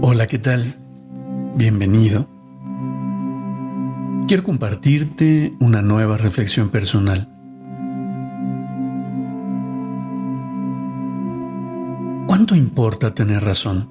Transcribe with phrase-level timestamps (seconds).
[0.00, 0.76] Hola, ¿qué tal?
[1.56, 2.28] Bienvenido.
[4.28, 7.28] Quiero compartirte una nueva reflexión personal.
[12.28, 13.88] ¿Cuánto importa tener razón?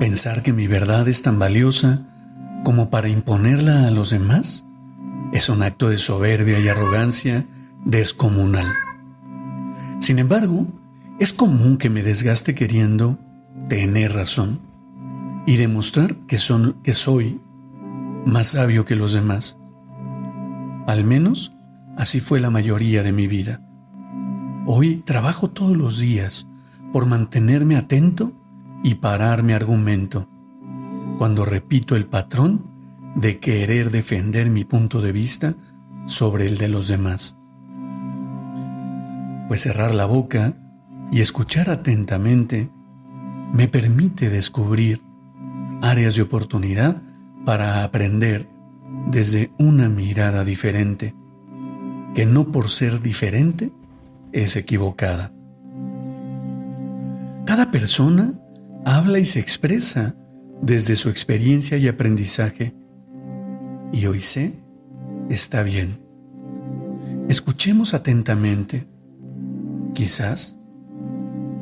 [0.00, 2.00] Pensar que mi verdad es tan valiosa
[2.64, 4.66] como para imponerla a los demás
[5.32, 7.46] es un acto de soberbia y arrogancia
[7.84, 8.74] descomunal.
[10.00, 10.66] Sin embargo,
[11.20, 13.18] es común que me desgaste queriendo
[13.68, 14.60] tener razón
[15.46, 17.40] y demostrar que, son, que soy
[18.26, 19.58] más sabio que los demás.
[20.86, 21.52] Al menos
[21.96, 23.60] así fue la mayoría de mi vida.
[24.66, 26.46] Hoy trabajo todos los días
[26.92, 28.32] por mantenerme atento
[28.84, 30.28] y parar mi argumento.
[31.18, 32.66] Cuando repito el patrón
[33.14, 35.54] de querer defender mi punto de vista
[36.06, 37.36] sobre el de los demás.
[39.48, 40.54] Pues cerrar la boca
[41.10, 42.70] y escuchar atentamente
[43.52, 45.02] me permite descubrir
[45.82, 47.02] áreas de oportunidad
[47.44, 48.48] para aprender
[49.10, 51.14] desde una mirada diferente,
[52.14, 53.72] que no por ser diferente
[54.32, 55.32] es equivocada.
[57.44, 58.34] Cada persona
[58.84, 60.14] habla y se expresa
[60.62, 62.74] desde su experiencia y aprendizaje,
[63.92, 64.58] y hoy sé,
[65.28, 66.00] está bien.
[67.28, 68.86] Escuchemos atentamente.
[69.94, 70.56] Quizás